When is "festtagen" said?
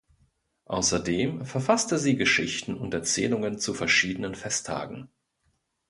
4.33-5.09